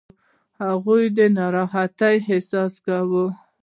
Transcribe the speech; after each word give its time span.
هغه 0.61 0.77
به 0.83 0.95
د 1.17 1.19
ناراحتۍ 1.37 2.15
احساس 2.31 2.73
کوي. 2.85 3.25